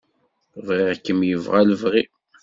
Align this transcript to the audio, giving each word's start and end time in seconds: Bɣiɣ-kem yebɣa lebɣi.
Bɣiɣ-kem 0.65 1.19
yebɣa 1.29 1.61
lebɣi. 1.69 2.03